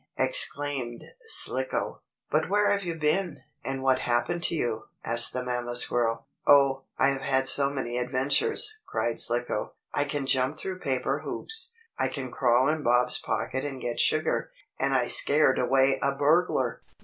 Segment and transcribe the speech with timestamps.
[0.17, 2.01] exclaimed Slicko.
[2.31, 6.25] "But where have you been and what happened to you?" asked the mamma squirrel.
[6.47, 9.73] "Oh, I have had so many adventures!" cried Slicko.
[9.93, 14.49] "I can jump through paper hoops, I can crawl in Bob's pocket and get sugar,
[14.79, 16.81] and I scared away a burglar!"